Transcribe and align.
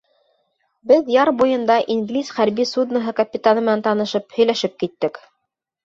Беҙ 0.91 1.11
яр 1.15 1.31
буйында 1.41 1.77
инглиз 1.97 2.33
хәрби 2.39 2.67
судноһы 2.73 3.17
капитаны 3.23 3.67
менән 3.71 3.87
танышып, 3.91 4.31
һөйләшеп 4.41 4.79
киттек. 4.85 5.27